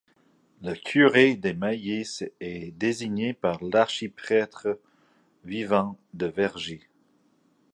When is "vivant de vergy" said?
5.45-6.81